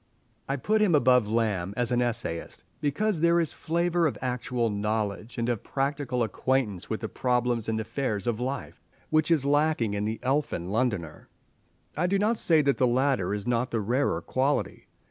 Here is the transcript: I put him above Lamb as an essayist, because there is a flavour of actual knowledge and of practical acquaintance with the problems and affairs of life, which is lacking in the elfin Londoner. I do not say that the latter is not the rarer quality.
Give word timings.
I 0.49 0.55
put 0.55 0.81
him 0.81 0.95
above 0.95 1.27
Lamb 1.27 1.75
as 1.77 1.91
an 1.91 2.01
essayist, 2.01 2.63
because 2.79 3.21
there 3.21 3.39
is 3.39 3.53
a 3.53 3.55
flavour 3.55 4.07
of 4.07 4.17
actual 4.19 4.71
knowledge 4.71 5.37
and 5.37 5.47
of 5.47 5.61
practical 5.61 6.23
acquaintance 6.23 6.89
with 6.89 7.01
the 7.01 7.07
problems 7.07 7.69
and 7.69 7.79
affairs 7.79 8.25
of 8.25 8.39
life, 8.39 8.81
which 9.11 9.29
is 9.29 9.45
lacking 9.45 9.93
in 9.93 10.05
the 10.05 10.19
elfin 10.23 10.71
Londoner. 10.71 11.29
I 11.95 12.07
do 12.07 12.17
not 12.17 12.39
say 12.39 12.63
that 12.63 12.77
the 12.79 12.87
latter 12.87 13.31
is 13.31 13.45
not 13.45 13.69
the 13.69 13.79
rarer 13.79 14.23
quality. 14.23 14.87